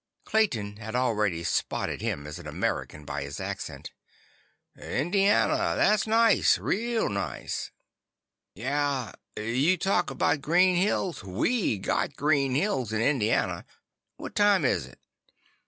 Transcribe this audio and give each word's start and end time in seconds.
Clayton 0.25 0.77
had 0.77 0.95
already 0.95 1.43
spotted 1.43 2.01
him 2.01 2.25
as 2.25 2.39
an 2.39 2.47
American 2.47 3.05
by 3.05 3.21
his 3.21 3.39
accent. 3.39 3.91
"Indiana? 4.75 5.75
That's 5.77 6.07
nice. 6.07 6.57
Real 6.57 7.07
nice." 7.07 7.69
"Yeah. 8.55 9.11
You 9.35 9.77
talk 9.77 10.09
about 10.09 10.41
green 10.41 10.75
hills, 10.75 11.23
we 11.23 11.77
got 11.77 12.15
green 12.15 12.55
hills 12.55 12.91
in 12.91 12.99
Indiana. 12.99 13.63
What 14.17 14.33
time 14.33 14.65
is 14.65 14.87
it?" 14.87 14.97